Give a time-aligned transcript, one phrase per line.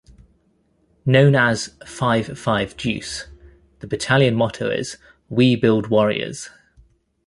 [1.05, 3.27] Known as "five-five-deuce,"
[3.81, 4.97] the battalion motto is
[5.29, 6.49] "We Build Warriors.